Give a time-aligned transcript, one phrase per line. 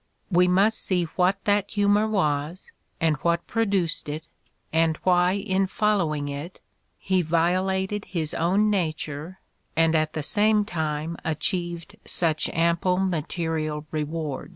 [0.31, 4.27] "We must see what that humor was, and what produced it,
[4.73, 6.59] and why in following it
[6.97, 9.41] he violated his own nature
[9.75, 14.49] and at the same time achieved such ample material rewards.